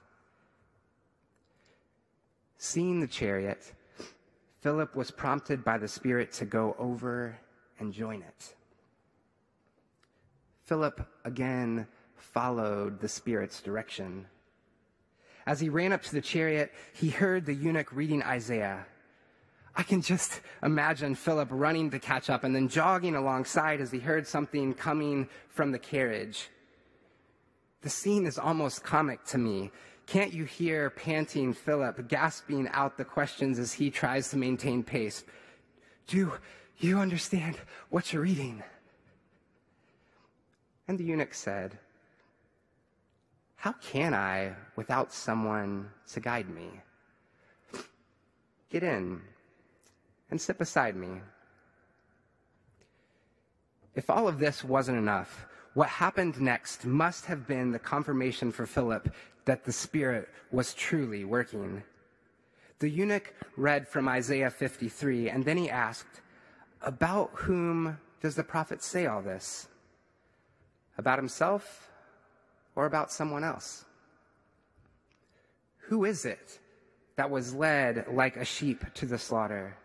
Seeing 2.62 3.00
the 3.00 3.08
chariot, 3.08 3.72
Philip 4.60 4.94
was 4.94 5.12
prompted 5.12 5.64
by 5.64 5.78
the 5.78 5.88
Spirit 5.88 6.34
to 6.34 6.46
go 6.46 6.76
over 6.78 7.40
and 7.80 7.94
join 7.94 8.22
it. 8.22 8.54
Philip 10.66 11.08
again 11.24 11.88
followed 12.18 13.00
the 13.00 13.08
Spirit's 13.08 13.62
direction. 13.62 14.26
As 15.46 15.62
he 15.62 15.70
ran 15.70 15.94
up 15.94 16.04
to 16.04 16.12
the 16.12 16.20
chariot, 16.20 16.74
he 16.94 17.10
heard 17.10 17.46
the 17.46 17.54
eunuch 17.54 17.94
reading 17.94 18.22
Isaiah. 18.24 18.86
I 19.74 19.84
can 19.84 20.02
just 20.02 20.42
imagine 20.62 21.16
Philip 21.16 21.48
running 21.52 21.90
to 21.92 22.00
catch 22.00 22.30
up 22.30 22.44
and 22.44 22.54
then 22.54 22.68
jogging 22.68 23.16
alongside 23.16 23.80
as 23.80 23.90
he 23.90 24.00
heard 24.00 24.28
something 24.28 24.74
coming 24.74 25.30
from 25.48 25.72
the 25.72 25.80
carriage. 25.80 26.50
The 27.82 27.90
scene 27.90 28.26
is 28.26 28.38
almost 28.38 28.84
comic 28.84 29.24
to 29.28 29.38
me. 29.38 29.72
Can't 30.10 30.34
you 30.34 30.44
hear 30.44 30.90
panting 30.90 31.54
Philip 31.54 32.08
gasping 32.08 32.68
out 32.70 32.98
the 32.98 33.06
questions 33.06 33.60
as 33.60 33.72
he 33.72 33.92
tries 33.92 34.32
to 34.32 34.38
maintain 34.38 34.82
pace? 34.82 35.24
Do 36.08 36.34
you 36.80 36.98
understand 36.98 37.58
what 37.92 38.12
you're 38.12 38.24
reading? 38.24 38.64
And 40.88 40.98
the 40.98 41.04
eunuch 41.04 41.36
said, 41.36 41.78
How 43.56 43.74
can 43.74 44.16
I 44.16 44.56
without 44.76 45.14
someone 45.14 45.92
to 46.14 46.20
guide 46.20 46.50
me? 46.50 46.72
Get 48.72 48.82
in 48.82 49.22
and 50.32 50.42
sit 50.42 50.58
beside 50.58 50.96
me. 50.96 51.22
If 53.94 54.10
all 54.10 54.28
of 54.28 54.40
this 54.40 54.64
wasn't 54.64 54.98
enough, 54.98 55.46
what 55.80 55.88
happened 55.88 56.42
next 56.42 56.86
must 56.86 57.26
have 57.26 57.48
been 57.48 57.72
the 57.72 57.80
confirmation 57.80 58.52
for 58.52 58.66
Philip 58.66 59.14
that 59.46 59.64
the 59.64 59.72
Spirit 59.72 60.28
was 60.52 60.74
truly 60.74 61.24
working. 61.24 61.82
The 62.80 62.90
eunuch 62.90 63.34
read 63.56 63.88
from 63.88 64.10
Isaiah 64.10 64.50
53, 64.50 65.30
and 65.30 65.46
then 65.46 65.56
he 65.56 65.70
asked, 65.70 66.20
About 66.82 67.30
whom 67.34 67.98
does 68.20 68.36
the 68.36 68.44
prophet 68.44 68.84
say 68.84 69.06
all 69.06 69.22
this? 69.22 69.70
About 70.98 71.18
himself 71.18 71.90
or 72.76 72.86
about 72.86 73.10
someone 73.10 73.46
else? 73.46 73.86
Who 75.88 76.04
is 76.04 76.26
it 76.26 76.60
that 77.16 77.30
was 77.30 77.56
led 77.56 78.06
like 78.12 78.36
a 78.36 78.44
sheep 78.44 78.84
to 78.96 79.06
the 79.06 79.18
slaughter? 79.18 79.78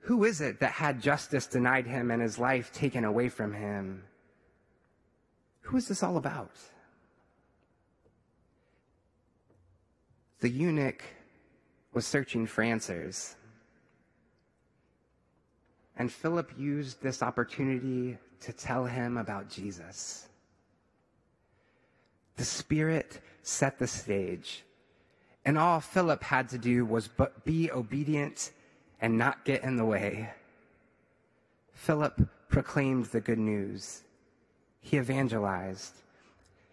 Who 0.00 0.24
is 0.24 0.40
it 0.40 0.58
that 0.58 0.72
had 0.72 1.00
justice 1.00 1.46
denied 1.46 1.86
him 1.86 2.10
and 2.10 2.20
his 2.20 2.40
life 2.40 2.72
taken 2.72 3.04
away 3.04 3.28
from 3.28 3.54
him? 3.54 4.02
Who 5.66 5.76
is 5.76 5.88
this 5.88 6.04
all 6.04 6.16
about? 6.16 6.52
The 10.38 10.48
eunuch 10.48 11.02
was 11.92 12.06
searching 12.06 12.46
for 12.46 12.62
answers. 12.62 13.34
And 15.96 16.12
Philip 16.12 16.52
used 16.56 17.02
this 17.02 17.20
opportunity 17.20 18.16
to 18.40 18.52
tell 18.52 18.84
him 18.84 19.16
about 19.16 19.50
Jesus. 19.50 20.28
The 22.36 22.44
Spirit 22.44 23.20
set 23.42 23.78
the 23.80 23.88
stage, 23.88 24.62
and 25.44 25.58
all 25.58 25.80
Philip 25.80 26.22
had 26.22 26.48
to 26.50 26.58
do 26.58 26.84
was 26.84 27.08
but 27.08 27.44
be 27.44 27.72
obedient 27.72 28.52
and 29.00 29.18
not 29.18 29.44
get 29.44 29.64
in 29.64 29.76
the 29.76 29.84
way. 29.84 30.30
Philip 31.72 32.28
proclaimed 32.48 33.06
the 33.06 33.20
good 33.20 33.38
news. 33.38 34.02
He 34.86 34.98
evangelized. 34.98 35.94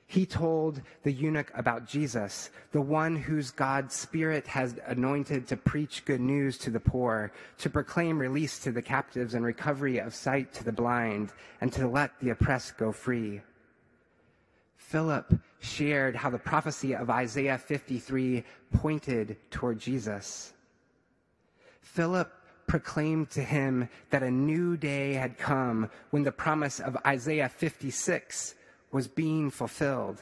He 0.05 0.27
told 0.27 0.81
the 1.01 1.11
eunuch 1.11 1.51
about 1.55 1.87
Jesus, 1.87 2.51
the 2.71 2.79
one 2.79 3.15
whose 3.15 3.49
God's 3.49 3.95
Spirit 3.95 4.45
has 4.45 4.75
anointed 4.85 5.47
to 5.47 5.57
preach 5.57 6.05
good 6.05 6.21
news 6.21 6.59
to 6.59 6.69
the 6.69 6.79
poor, 6.79 7.31
to 7.57 7.71
proclaim 7.71 8.19
release 8.19 8.59
to 8.59 8.71
the 8.71 8.83
captives 8.83 9.33
and 9.33 9.43
recovery 9.43 9.97
of 9.97 10.13
sight 10.13 10.53
to 10.53 10.63
the 10.63 10.71
blind, 10.71 11.33
and 11.59 11.73
to 11.73 11.87
let 11.87 12.11
the 12.19 12.29
oppressed 12.29 12.77
go 12.77 12.91
free. 12.91 13.41
Philip 14.75 15.33
shared 15.59 16.15
how 16.15 16.29
the 16.29 16.37
prophecy 16.37 16.93
of 16.93 17.09
Isaiah 17.09 17.57
53 17.57 18.43
pointed 18.73 19.37
toward 19.49 19.79
Jesus. 19.79 20.53
Philip 21.81 22.31
proclaimed 22.67 23.29
to 23.31 23.43
him 23.43 23.89
that 24.09 24.23
a 24.23 24.31
new 24.31 24.77
day 24.77 25.13
had 25.13 25.37
come 25.37 25.89
when 26.11 26.23
the 26.23 26.31
promise 26.31 26.79
of 26.79 26.97
Isaiah 27.05 27.49
56 27.49 28.55
was 28.91 29.07
being 29.07 29.49
fulfilled. 29.49 30.21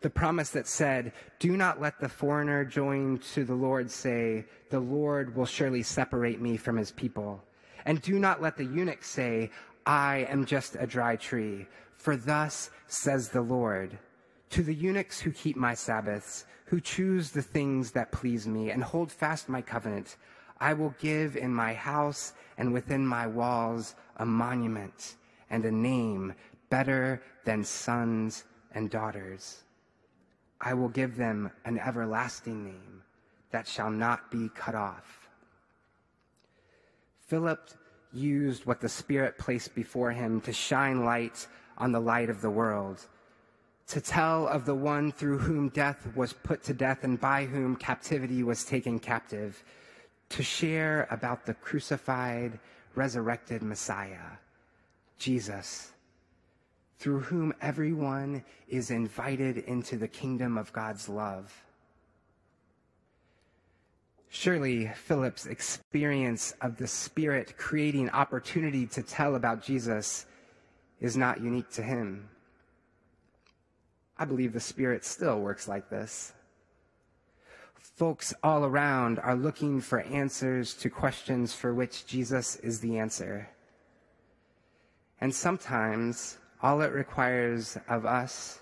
The 0.00 0.10
promise 0.10 0.50
that 0.50 0.66
said, 0.66 1.12
Do 1.38 1.56
not 1.56 1.80
let 1.80 2.00
the 2.00 2.08
foreigner 2.08 2.64
joined 2.64 3.22
to 3.34 3.44
the 3.44 3.54
Lord 3.54 3.90
say, 3.90 4.46
The 4.70 4.80
Lord 4.80 5.36
will 5.36 5.46
surely 5.46 5.82
separate 5.82 6.40
me 6.40 6.56
from 6.56 6.76
his 6.76 6.90
people. 6.90 7.42
And 7.84 8.00
do 8.00 8.18
not 8.18 8.40
let 8.40 8.56
the 8.56 8.64
eunuch 8.64 9.04
say, 9.04 9.50
I 9.84 10.26
am 10.30 10.44
just 10.44 10.76
a 10.78 10.86
dry 10.86 11.16
tree. 11.16 11.66
For 11.96 12.16
thus 12.16 12.70
says 12.86 13.28
the 13.28 13.42
Lord 13.42 13.98
To 14.50 14.62
the 14.62 14.74
eunuchs 14.74 15.20
who 15.20 15.32
keep 15.32 15.56
my 15.56 15.74
Sabbaths, 15.74 16.46
who 16.64 16.80
choose 16.80 17.30
the 17.30 17.42
things 17.42 17.90
that 17.92 18.12
please 18.12 18.46
me, 18.46 18.70
and 18.70 18.82
hold 18.82 19.12
fast 19.12 19.50
my 19.50 19.60
covenant, 19.60 20.16
I 20.60 20.74
will 20.74 20.94
give 20.98 21.36
in 21.36 21.54
my 21.54 21.72
house 21.72 22.34
and 22.58 22.72
within 22.72 23.06
my 23.06 23.26
walls 23.26 23.94
a 24.18 24.26
monument 24.26 25.16
and 25.48 25.64
a 25.64 25.72
name 25.72 26.34
better 26.68 27.22
than 27.44 27.64
sons 27.64 28.44
and 28.72 28.90
daughters. 28.90 29.62
I 30.60 30.74
will 30.74 30.90
give 30.90 31.16
them 31.16 31.50
an 31.64 31.78
everlasting 31.78 32.64
name 32.64 33.02
that 33.50 33.66
shall 33.66 33.90
not 33.90 34.30
be 34.30 34.50
cut 34.54 34.74
off. 34.74 35.28
Philip 37.26 37.70
used 38.12 38.66
what 38.66 38.80
the 38.80 38.88
Spirit 38.88 39.38
placed 39.38 39.74
before 39.74 40.10
him 40.10 40.40
to 40.42 40.52
shine 40.52 41.04
light 41.04 41.46
on 41.78 41.92
the 41.92 42.00
light 42.00 42.28
of 42.28 42.42
the 42.42 42.50
world, 42.50 43.06
to 43.86 44.00
tell 44.00 44.46
of 44.48 44.66
the 44.66 44.74
one 44.74 45.10
through 45.10 45.38
whom 45.38 45.68
death 45.70 46.08
was 46.14 46.32
put 46.32 46.62
to 46.64 46.74
death 46.74 47.04
and 47.04 47.20
by 47.20 47.46
whom 47.46 47.74
captivity 47.76 48.42
was 48.42 48.64
taken 48.64 48.98
captive, 48.98 49.64
to 50.30 50.42
share 50.42 51.06
about 51.10 51.44
the 51.44 51.54
crucified, 51.54 52.58
resurrected 52.94 53.62
Messiah, 53.62 54.38
Jesus, 55.18 55.92
through 56.98 57.20
whom 57.20 57.52
everyone 57.60 58.44
is 58.68 58.90
invited 58.90 59.58
into 59.58 59.96
the 59.96 60.08
kingdom 60.08 60.56
of 60.56 60.72
God's 60.72 61.08
love. 61.08 61.52
Surely 64.28 64.86
Philip's 64.94 65.46
experience 65.46 66.54
of 66.60 66.76
the 66.76 66.86
Spirit 66.86 67.56
creating 67.58 68.08
opportunity 68.10 68.86
to 68.86 69.02
tell 69.02 69.34
about 69.34 69.62
Jesus 69.62 70.26
is 71.00 71.16
not 71.16 71.40
unique 71.40 71.70
to 71.70 71.82
him. 71.82 72.28
I 74.16 74.24
believe 74.26 74.52
the 74.52 74.60
Spirit 74.60 75.04
still 75.04 75.40
works 75.40 75.66
like 75.66 75.90
this. 75.90 76.32
Folks 77.80 78.34
all 78.42 78.64
around 78.64 79.18
are 79.18 79.34
looking 79.34 79.80
for 79.80 80.00
answers 80.00 80.74
to 80.74 80.90
questions 80.90 81.54
for 81.54 81.74
which 81.74 82.06
Jesus 82.06 82.56
is 82.56 82.80
the 82.80 82.98
answer. 82.98 83.48
And 85.20 85.34
sometimes 85.34 86.38
all 86.62 86.82
it 86.82 86.92
requires 86.92 87.78
of 87.88 88.04
us 88.04 88.60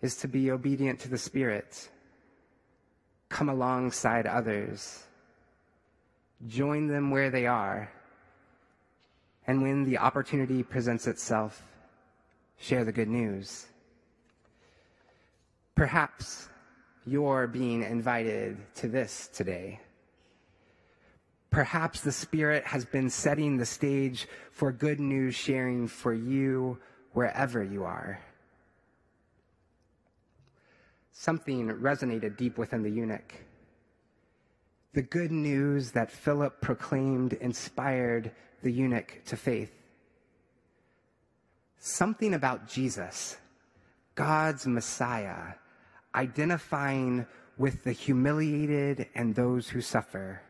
is 0.00 0.16
to 0.16 0.28
be 0.28 0.50
obedient 0.50 1.00
to 1.00 1.08
the 1.08 1.18
Spirit, 1.18 1.88
come 3.28 3.48
alongside 3.48 4.26
others, 4.26 5.04
join 6.46 6.86
them 6.86 7.10
where 7.10 7.30
they 7.30 7.46
are, 7.46 7.90
and 9.46 9.62
when 9.62 9.84
the 9.84 9.98
opportunity 9.98 10.62
presents 10.62 11.06
itself, 11.06 11.62
share 12.58 12.84
the 12.84 12.92
good 12.92 13.08
news. 13.08 13.66
Perhaps 15.74 16.48
you're 17.06 17.46
being 17.46 17.82
invited 17.82 18.58
to 18.74 18.88
this 18.88 19.30
today. 19.32 19.80
Perhaps 21.50 22.00
the 22.00 22.12
Spirit 22.12 22.64
has 22.64 22.84
been 22.84 23.08
setting 23.08 23.56
the 23.56 23.64
stage 23.64 24.26
for 24.50 24.72
good 24.72 24.98
news 24.98 25.34
sharing 25.34 25.86
for 25.86 26.12
you 26.12 26.78
wherever 27.12 27.62
you 27.62 27.84
are. 27.84 28.20
Something 31.12 31.68
resonated 31.68 32.36
deep 32.36 32.58
within 32.58 32.82
the 32.82 32.90
eunuch. 32.90 33.34
The 34.92 35.02
good 35.02 35.30
news 35.30 35.92
that 35.92 36.10
Philip 36.10 36.60
proclaimed 36.60 37.34
inspired 37.34 38.32
the 38.62 38.70
eunuch 38.70 39.22
to 39.26 39.36
faith. 39.36 39.72
Something 41.78 42.34
about 42.34 42.66
Jesus, 42.66 43.36
God's 44.14 44.66
Messiah, 44.66 45.54
identifying 46.16 47.26
with 47.58 47.84
the 47.84 47.92
humiliated 47.92 49.08
and 49.14 49.34
those 49.34 49.68
who 49.68 49.80
suffer, 49.80 50.40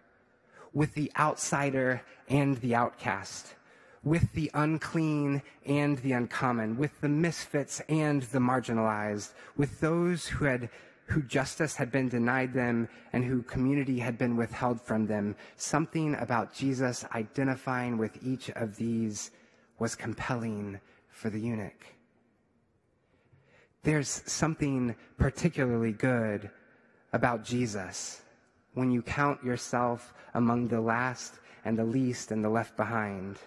with 0.73 0.95
the 0.95 1.13
outsider 1.19 2.03
and 2.29 2.57
the 2.59 2.75
outcast, 2.75 3.55
with 4.03 4.33
the 4.33 4.51
unclean 4.55 5.43
and 5.65 5.99
the 5.99 6.13
uncommon, 6.13 6.77
with 6.77 7.01
the 7.01 7.09
misfits 7.09 7.81
and 7.89 8.23
the 8.23 8.39
marginalized, 8.39 9.33
with 9.57 9.81
those 9.81 10.27
who 10.27 10.45
had 10.45 10.69
who 11.09 11.23
justice 11.23 11.77
had 11.77 11.93
been 11.93 12.09
denied 12.09 12.53
them 12.53 12.89
and 13.13 13.25
who 13.25 13.41
community 13.43 14.01
had 14.01 14.19
been 14.19 14.37
withheld 14.37 14.81
from 14.81 15.07
them. 15.07 15.37
Something 15.55 16.17
about 16.17 16.53
Jesus 16.53 17.05
identifying 17.15 17.97
with 17.97 18.19
each 18.25 18.51
of 18.51 18.77
these 18.77 19.31
was 19.79 19.95
compelling 19.95 20.81
for 21.09 21.31
the 21.31 21.39
eunuch. 21.39 21.96
There's 23.83 24.23
something 24.27 24.97
particularly 25.19 25.93
good 25.93 26.51
about 27.13 27.45
Jesus 27.45 28.23
when 28.75 28.91
you 28.91 29.03
count 29.03 29.43
yourself 29.43 30.13
among 30.35 30.69
the 30.69 30.81
last 30.81 31.35
and 31.65 31.79
the 31.79 31.85
least 31.85 32.31
and 32.31 32.45
the 32.45 32.49
left 32.49 32.77
behind. 32.77 33.39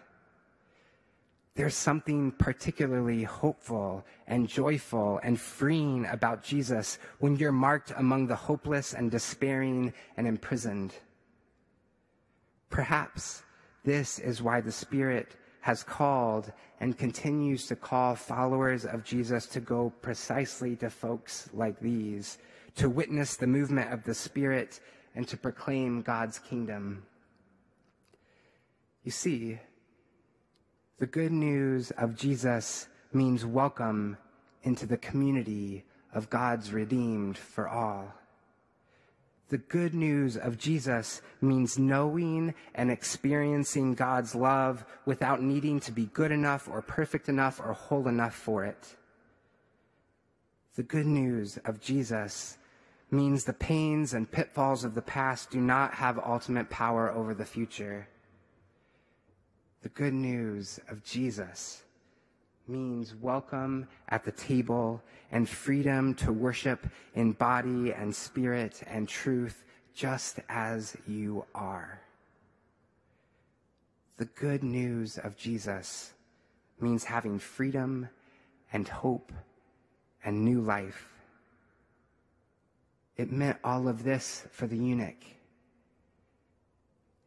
There's 1.55 1.75
something 1.75 2.31
particularly 2.31 3.23
hopeful 3.23 4.05
and 4.27 4.47
joyful 4.47 5.19
and 5.23 5.39
freeing 5.39 6.05
about 6.05 6.41
Jesus 6.41 6.99
when 7.19 7.35
you're 7.35 7.51
marked 7.51 7.91
among 7.97 8.27
the 8.27 8.35
hopeless 8.35 8.93
and 8.93 9.11
despairing 9.11 9.93
and 10.15 10.25
imprisoned. 10.25 10.93
Perhaps 12.69 13.43
this 13.83 14.19
is 14.19 14.41
why 14.41 14.61
the 14.61 14.71
Spirit 14.71 15.35
has 15.61 15.83
called 15.83 16.51
and 16.79 16.97
continues 16.97 17.67
to 17.67 17.75
call 17.75 18.15
followers 18.15 18.85
of 18.85 19.03
Jesus 19.03 19.45
to 19.47 19.59
go 19.59 19.91
precisely 20.01 20.75
to 20.77 20.89
folks 20.89 21.49
like 21.53 21.79
these, 21.79 22.37
to 22.75 22.89
witness 22.89 23.35
the 23.35 23.47
movement 23.47 23.91
of 23.91 24.03
the 24.03 24.13
Spirit 24.13 24.79
and 25.15 25.27
to 25.27 25.37
proclaim 25.37 26.01
God's 26.01 26.39
kingdom. 26.39 27.03
You 29.03 29.11
see, 29.11 29.59
the 30.99 31.07
good 31.07 31.31
news 31.31 31.91
of 31.91 32.15
Jesus 32.15 32.87
means 33.13 33.45
welcome 33.45 34.17
into 34.63 34.85
the 34.85 34.97
community 34.97 35.83
of 36.13 36.29
God's 36.29 36.71
redeemed 36.71 37.37
for 37.37 37.67
all. 37.67 38.13
The 39.49 39.57
good 39.57 39.95
news 39.95 40.37
of 40.37 40.59
Jesus 40.59 41.23
means 41.41 41.79
knowing 41.79 42.53
and 42.75 42.91
experiencing 42.91 43.95
God's 43.95 44.35
love 44.35 44.85
without 45.05 45.41
needing 45.41 45.79
to 45.81 45.91
be 45.91 46.05
good 46.05 46.31
enough 46.31 46.67
or 46.67 46.83
perfect 46.83 47.29
enough 47.29 47.59
or 47.59 47.73
whole 47.73 48.07
enough 48.07 48.35
for 48.35 48.63
it. 48.63 48.95
The 50.75 50.83
good 50.83 51.07
news 51.07 51.57
of 51.65 51.81
Jesus 51.81 52.59
means 53.09 53.43
the 53.43 53.53
pains 53.53 54.13
and 54.13 54.31
pitfalls 54.31 54.83
of 54.83 54.93
the 54.93 55.01
past 55.01 55.49
do 55.49 55.59
not 55.59 55.95
have 55.95 56.19
ultimate 56.19 56.69
power 56.69 57.11
over 57.11 57.33
the 57.33 57.45
future. 57.45 58.07
The 59.81 59.89
good 59.89 60.13
news 60.13 60.79
of 60.87 61.03
Jesus 61.03 61.83
means 62.69 63.15
welcome 63.15 63.87
at 64.09 64.23
the 64.23 64.31
table 64.31 65.01
and 65.31 65.49
freedom 65.49 66.13
to 66.13 66.31
worship 66.31 66.85
in 67.15 67.31
body 67.31 67.91
and 67.91 68.15
spirit 68.15 68.83
and 68.85 69.09
truth 69.09 69.63
just 69.95 70.39
as 70.47 70.95
you 71.07 71.43
are. 71.55 71.99
The 74.17 74.25
good 74.25 74.63
news 74.63 75.17
of 75.17 75.35
Jesus 75.35 76.13
means 76.79 77.03
having 77.03 77.39
freedom 77.39 78.07
and 78.71 78.87
hope 78.87 79.31
and 80.23 80.45
new 80.45 80.61
life. 80.61 81.07
It 83.17 83.31
meant 83.31 83.57
all 83.63 83.87
of 83.87 84.03
this 84.03 84.45
for 84.51 84.67
the 84.67 84.77
eunuch. 84.77 85.25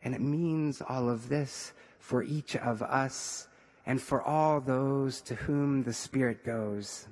And 0.05 0.15
it 0.15 0.21
means 0.21 0.81
all 0.89 1.11
of 1.11 1.29
this 1.29 1.73
for 1.99 2.23
each 2.23 2.57
of 2.57 2.81
us 2.83 3.49
and 3.87 4.01
for 4.01 4.23
all 4.23 4.61
those 4.61 5.21
to 5.23 5.35
whom 5.35 5.83
the 5.83 5.93
Spirit 5.93 6.45
goes. 6.45 7.07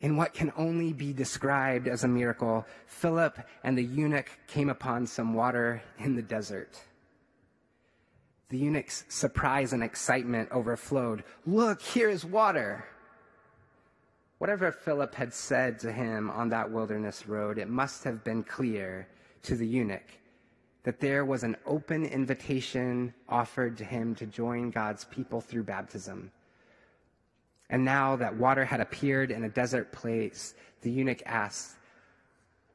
In 0.00 0.16
what 0.16 0.32
can 0.32 0.52
only 0.56 0.92
be 0.92 1.12
described 1.12 1.86
as 1.86 2.04
a 2.04 2.08
miracle, 2.08 2.66
Philip 2.86 3.38
and 3.62 3.76
the 3.76 3.84
eunuch 3.84 4.30
came 4.46 4.70
upon 4.70 5.06
some 5.06 5.34
water 5.34 5.82
in 5.98 6.16
the 6.16 6.22
desert. 6.22 6.80
The 8.48 8.58
eunuch's 8.58 9.04
surprise 9.08 9.72
and 9.72 9.82
excitement 9.82 10.50
overflowed. 10.50 11.22
Look, 11.46 11.82
here 11.82 12.08
is 12.08 12.24
water. 12.24 12.84
Whatever 14.38 14.72
Philip 14.72 15.14
had 15.14 15.34
said 15.34 15.78
to 15.80 15.92
him 15.92 16.30
on 16.30 16.48
that 16.48 16.70
wilderness 16.70 17.28
road, 17.28 17.58
it 17.58 17.68
must 17.68 18.02
have 18.04 18.24
been 18.24 18.42
clear 18.42 19.06
to 19.42 19.54
the 19.54 19.66
eunuch 19.66 20.18
that 20.82 21.00
there 21.00 21.24
was 21.24 21.42
an 21.42 21.56
open 21.66 22.06
invitation 22.06 23.12
offered 23.28 23.76
to 23.76 23.84
him 23.84 24.14
to 24.14 24.26
join 24.26 24.70
God's 24.70 25.04
people 25.04 25.40
through 25.40 25.64
baptism. 25.64 26.30
And 27.68 27.84
now 27.84 28.16
that 28.16 28.36
water 28.36 28.64
had 28.64 28.80
appeared 28.80 29.30
in 29.30 29.44
a 29.44 29.48
desert 29.48 29.92
place, 29.92 30.54
the 30.82 30.90
eunuch 30.90 31.22
asked, 31.26 31.76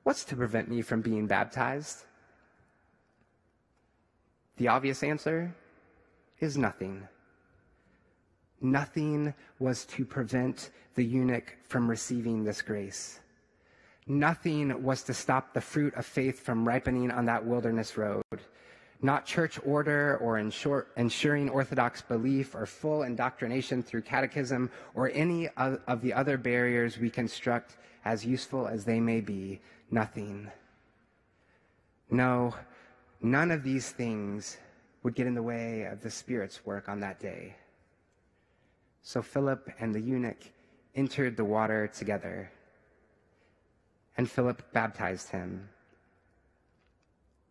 What's 0.03 0.23
to 0.25 0.35
prevent 0.35 0.69
me 0.69 0.83
from 0.83 1.01
being 1.01 1.25
baptized? 1.25 2.05
The 4.57 4.67
obvious 4.67 5.01
answer 5.01 5.53
is 6.39 6.57
nothing. 6.57 7.07
Nothing 8.61 9.33
was 9.59 9.85
to 9.85 10.05
prevent 10.05 10.69
the 10.93 11.03
eunuch 11.03 11.57
from 11.63 11.89
receiving 11.89 12.43
this 12.43 12.61
grace. 12.61 13.19
Nothing 14.07 14.83
was 14.83 15.01
to 15.03 15.13
stop 15.13 15.53
the 15.53 15.61
fruit 15.61 15.93
of 15.95 16.05
faith 16.05 16.39
from 16.39 16.67
ripening 16.67 17.09
on 17.11 17.25
that 17.25 17.43
wilderness 17.43 17.97
road. 17.97 18.23
Not 19.01 19.25
church 19.25 19.59
order 19.65 20.17
or 20.17 20.37
ensuring 20.37 21.49
orthodox 21.49 22.01
belief 22.01 22.55
or 22.55 22.65
full 22.65 23.03
indoctrination 23.03 23.83
through 23.83 24.03
catechism 24.03 24.69
or 24.93 25.09
any 25.11 25.49
of 25.57 26.01
the 26.01 26.13
other 26.13 26.37
barriers 26.37 26.97
we 26.97 27.09
construct, 27.09 27.77
as 28.05 28.25
useful 28.25 28.67
as 28.67 28.85
they 28.85 28.99
may 28.99 29.21
be. 29.21 29.59
Nothing. 29.89 30.49
No, 32.09 32.53
none 33.21 33.49
of 33.49 33.63
these 33.63 33.89
things 33.89 34.57
would 35.01 35.15
get 35.15 35.27
in 35.27 35.33
the 35.33 35.43
way 35.43 35.83
of 35.83 36.01
the 36.01 36.11
Spirit's 36.11 36.65
work 36.65 36.87
on 36.87 36.99
that 36.99 37.19
day. 37.19 37.55
So 39.01 39.21
Philip 39.21 39.69
and 39.79 39.93
the 39.93 40.01
eunuch 40.01 40.51
entered 40.95 41.35
the 41.35 41.45
water 41.45 41.87
together, 41.87 42.51
and 44.17 44.29
Philip 44.29 44.61
baptized 44.71 45.29
him. 45.29 45.69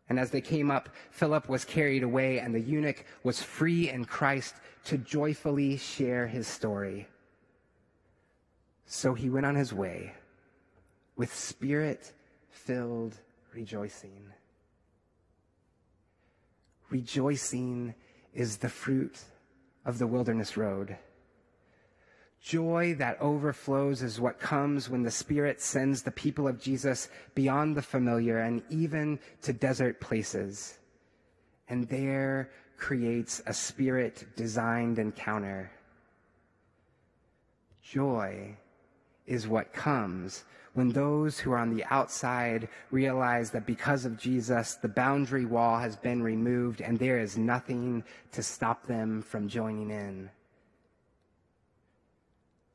And 0.09 0.18
as 0.18 0.31
they 0.31 0.40
came 0.40 0.70
up, 0.70 0.90
Philip 1.11 1.48
was 1.48 1.64
carried 1.64 2.03
away, 2.03 2.38
and 2.38 2.55
the 2.55 2.61
eunuch 2.61 3.05
was 3.22 3.42
free 3.42 3.88
in 3.88 4.05
Christ 4.05 4.55
to 4.85 4.98
joyfully 4.98 5.77
share 5.79 6.27
his 6.27 6.46
story. 6.46 7.09
So 8.87 9.14
he 9.14 9.31
went 9.31 9.46
on 9.46 9.55
his 9.55 9.72
way 9.72 10.12
with 11.16 11.35
spirit 11.35 12.12
filled 12.50 13.14
rejoicing. 13.55 14.24
Rejoicing 16.90 17.94
is 18.35 18.59
the 18.59 18.68
fruit 18.68 19.18
of 19.85 19.98
the 19.98 20.07
wilderness 20.07 20.57
road. 20.57 20.96
Joy 22.45 22.95
that 22.99 23.23
overflows 23.23 24.03
is 24.03 24.21
what 24.21 24.39
comes 24.39 24.91
when 24.91 25.03
the 25.03 25.11
Spirit 25.11 25.63
sends 25.63 26.03
the 26.03 26.11
people 26.11 26.47
of 26.47 26.61
Jesus 26.61 27.09
beyond 27.35 27.75
the 27.75 27.81
familiar 27.81 28.41
and 28.41 28.63
even 28.69 29.19
to 29.41 29.55
desert 29.55 29.99
places. 29.99 30.77
And 31.71 31.89
there 31.89 32.51
creates 32.77 33.41
a 33.47 33.55
Spirit 33.55 34.27
designed 34.37 34.99
encounter. 34.99 35.71
Joy 37.83 38.59
is 39.27 39.49
what 39.49 39.73
comes 39.73 40.45
when 40.75 40.91
those 40.91 41.39
who 41.39 41.51
are 41.53 41.59
on 41.59 41.75
the 41.75 41.85
outside 41.85 42.69
realize 42.91 43.53
that 43.53 43.65
because 43.65 44.05
of 44.05 44.19
Jesus, 44.19 44.75
the 44.75 44.89
boundary 44.89 45.47
wall 45.47 45.79
has 45.79 45.97
been 45.97 46.23
removed 46.23 46.83
and 46.83 46.99
there 46.99 47.21
is 47.21 47.39
nothing 47.39 48.05
to 48.33 48.43
stop 48.43 48.87
them 48.87 49.23
from 49.23 49.49
joining 49.49 49.91
in. 49.91 50.29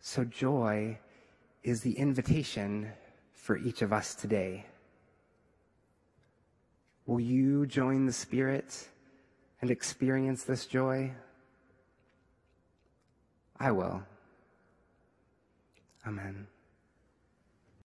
So, 0.02 0.24
joy 0.24 0.98
is 1.64 1.82
the 1.82 1.92
invitation 1.94 2.92
for 3.34 3.58
each 3.58 3.82
of 3.82 3.92
us 3.92 4.16
today. 4.16 4.66
Will 7.06 7.20
you 7.20 7.66
join 7.66 8.06
the 8.06 8.14
Spirit 8.14 8.88
and 9.62 9.70
experience 9.70 10.44
this 10.44 10.66
joy? 10.66 11.12
I 13.60 13.72
will. 13.72 14.04
Amen. 16.08 16.48